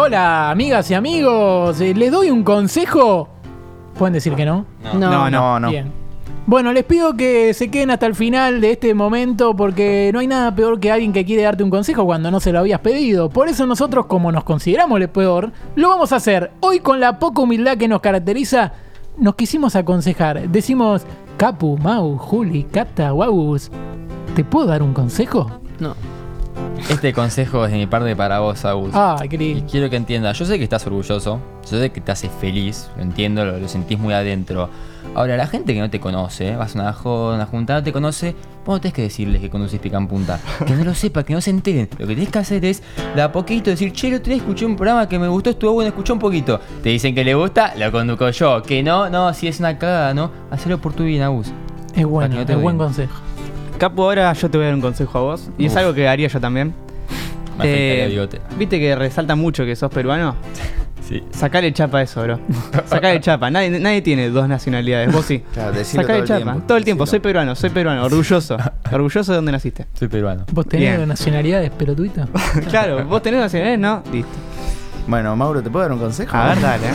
[0.00, 1.80] Hola, amigas y amigos.
[1.80, 3.28] Eh, ¿Les doy un consejo?
[3.98, 4.64] ¿Pueden decir que no?
[4.94, 4.94] No.
[4.94, 5.70] No, no, no.
[5.70, 5.92] Bien.
[6.46, 10.28] Bueno, les pido que se queden hasta el final de este momento porque no hay
[10.28, 13.28] nada peor que alguien que quiere darte un consejo cuando no se lo habías pedido.
[13.28, 16.52] Por eso nosotros, como nos consideramos el peor, lo vamos a hacer.
[16.60, 18.74] Hoy con la poca humildad que nos caracteriza,
[19.18, 20.48] nos quisimos aconsejar.
[20.48, 21.02] Decimos,
[21.38, 23.72] Capu, Mau, Juli, Cata, Wabus,
[24.36, 25.50] ¿te puedo dar un consejo?
[25.80, 25.96] No.
[26.88, 28.90] Este consejo es de mi parte para vos, Agus.
[28.94, 31.40] Ay, qué Y quiero que entiendas, yo sé que estás orgulloso,
[31.70, 34.70] yo sé que te hace feliz, lo entiendo, lo, lo sentís muy adentro.
[35.14, 38.34] Ahora, la gente que no te conoce, vas a una una junta, no te conoce,
[38.64, 40.40] vos no tenés que decirles que conducís Pican Punta.
[40.66, 41.88] Que no lo sepa, que no se enteren.
[41.98, 42.82] Lo que tenés que hacer es,
[43.14, 45.88] de a poquito, decir, che, otro día escuché un programa que me gustó, estuvo bueno,
[45.88, 46.60] escuché un poquito.
[46.82, 48.62] Te dicen que le gusta, lo conduzco yo.
[48.62, 50.30] Que no, no, si es una cagada, ¿no?
[50.50, 51.52] Hacelo por tu bien, Agus.
[51.94, 53.27] Es bueno, no es buen consejo.
[53.78, 55.50] Capu, ahora yo te voy a dar un consejo a vos.
[55.58, 56.74] Y es algo que haría yo también.
[57.58, 58.40] Me Eh, el bigote.
[58.58, 60.36] ¿Viste que resalta mucho que sos peruano?
[61.08, 61.22] Sí.
[61.30, 62.38] Sacale chapa a eso, bro.
[62.86, 63.50] Sacale chapa.
[63.50, 65.10] Nadie, nadie tiene dos nacionalidades.
[65.12, 65.42] Vos sí.
[65.54, 66.42] Claro, Sacale todo el chapa.
[66.44, 66.62] tiempo.
[66.66, 67.06] Todo el tiempo.
[67.06, 68.04] Soy peruano, soy peruano.
[68.04, 68.56] Orgulloso.
[68.92, 69.86] Orgulloso de dónde naciste.
[69.94, 70.44] Soy peruano.
[70.52, 71.08] ¿Vos tenés Bien.
[71.08, 72.28] nacionalidades pelotuitas?
[72.70, 74.02] claro, vos tenés nacionalidades, ¿no?
[74.12, 74.30] Listo.
[75.08, 76.36] Bueno, Mauro, ¿te puedo dar un consejo?
[76.36, 76.86] A ver, dale.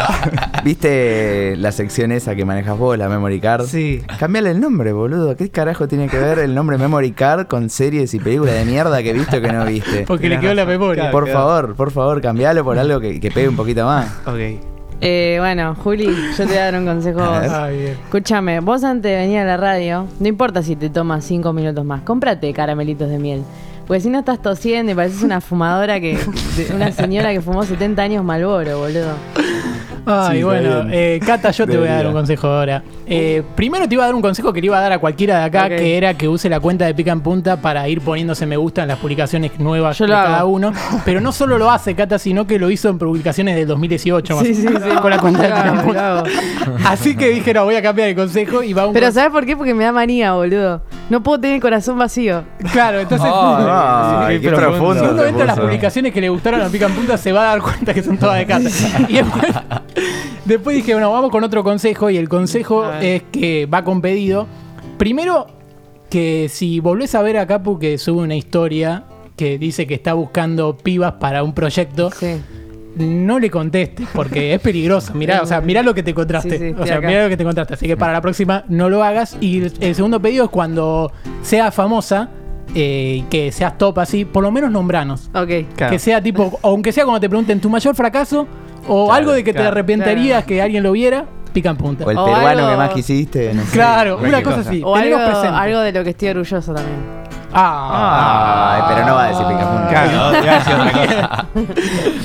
[0.64, 3.66] ¿Viste la sección esa que manejas vos, la Memory Card?
[3.66, 4.02] Sí.
[4.18, 5.36] Cambiale el nombre, boludo.
[5.36, 9.00] ¿Qué carajo tiene que ver el nombre Memory Card con series y películas de mierda
[9.04, 10.04] que viste o que no viste?
[10.08, 11.12] Porque le quedó la memoria.
[11.12, 14.12] Por favor, por favor, cambialo por algo que, que pegue un poquito más.
[14.26, 14.71] Ok.
[15.04, 17.20] Eh, bueno, Juli, yo te voy a dar un consejo.
[17.20, 17.48] a vos.
[17.50, 17.96] Ah, bien.
[18.04, 21.84] Escúchame, vos antes de venir a la radio, no importa si te tomas cinco minutos
[21.84, 23.42] más, cómprate caramelitos de miel.
[23.86, 26.16] Porque si no estás tosiendo y pareces una fumadora que.
[26.56, 29.14] de- una señora que fumó 70 años Malboro, boludo.
[30.04, 32.82] Ay, Sí, bueno, eh, Cata, yo te voy a dar un consejo ahora.
[33.06, 35.38] Eh, primero te iba a dar un consejo que le iba a dar a cualquiera
[35.38, 38.46] de acá, que era que use la cuenta de Pica en Punta para ir poniéndose
[38.46, 40.24] me gusta en las publicaciones nuevas Yo de hago.
[40.26, 40.72] cada uno.
[41.04, 44.46] Pero no solo lo hace Cata, sino que lo hizo en publicaciones del 2018 más
[44.46, 44.96] Sí, sí, sí.
[45.00, 46.24] con la cuenta de Pica en Punta.
[46.86, 49.44] Así que dije, no, voy a cambiar el consejo y va un Pero ¿sabes por
[49.46, 49.56] qué?
[49.56, 50.82] Porque me da manía, boludo.
[51.12, 52.42] No puedo tener el corazón vacío.
[52.72, 53.28] Claro, entonces...
[53.34, 54.94] Ay, qué profundo.
[54.94, 57.42] Si uno entra a las publicaciones que le gustaron a Pica en Punta, se va
[57.42, 58.70] a dar cuenta que son todas de Cata.
[59.10, 59.52] Y después,
[60.46, 62.08] después dije, bueno, vamos con otro consejo.
[62.08, 64.46] Y el consejo es que va con pedido.
[64.96, 65.48] Primero,
[66.08, 69.04] que si volvés a ver a Capu que sube una historia
[69.36, 72.40] que dice que está buscando pibas para un proyecto, Sí.
[72.96, 75.12] No le contestes porque es peligroso.
[75.14, 76.58] Mirá, o sea, mirá lo que te encontraste.
[76.58, 77.06] Sí, sí, o sea, acá.
[77.08, 77.74] mirá lo que te encontraste.
[77.74, 79.36] Así que para la próxima no lo hagas.
[79.40, 82.28] Y el, segundo pedido es cuando sea famosa,
[82.74, 85.30] eh, que seas top así, por lo menos nombranos.
[85.34, 85.74] Ok.
[85.76, 85.92] Claro.
[85.92, 88.46] Que sea tipo, aunque sea como te pregunten tu mayor fracaso,
[88.88, 90.46] o Claro, algo de que te arrepentirías Claro.
[90.46, 92.04] que alguien lo viera, pica en punta.
[92.04, 93.54] O el O peruano algo- que más quisiste.
[93.54, 93.72] No sé.
[93.72, 94.70] Claro, una cosa cosa.
[94.70, 94.82] así.
[94.84, 95.48] O algo, presente.
[95.48, 97.21] algo de lo que estoy orgulloso también.
[97.52, 98.74] Ah.
[98.74, 99.44] Ay, pero no va a decir.
[99.88, 101.48] Claro, iba a decir otra cosa.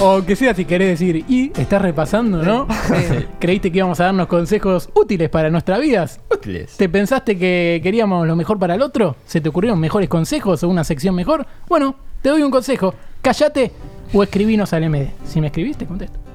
[0.02, 2.66] O que sea si querés decir, y estás repasando, ¿no?
[3.38, 6.20] ¿Creíste que íbamos a darnos consejos útiles para nuestras vidas?
[6.30, 6.76] Útiles.
[6.76, 9.16] ¿Te pensaste que queríamos lo mejor para el otro?
[9.26, 11.46] ¿Se te ocurrieron mejores consejos o una sección mejor?
[11.68, 12.94] Bueno, te doy un consejo.
[13.20, 13.72] Cállate
[14.12, 15.08] o escribinos al MD.
[15.26, 16.29] Si me escribiste, contesto.